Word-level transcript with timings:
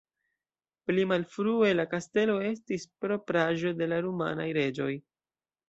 Pli 0.87 1.03
malfrue 1.11 1.69
la 1.75 1.85
kastelo 1.91 2.39
estis 2.53 2.89
la 2.89 2.97
propraĵo 3.05 3.77
de 3.83 3.91
la 3.93 4.03
rumanaj 4.09 4.51
reĝoj. 4.61 4.93